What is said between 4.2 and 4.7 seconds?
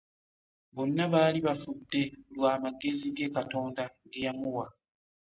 yamuwa.